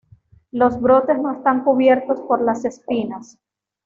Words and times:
Los 0.51 0.81
brotes 0.81 1.19
no 1.19 1.31
están 1.31 1.63
cubiertos 1.63 2.21
por 2.21 2.41
las 2.41 2.65
espinas. 2.65 3.37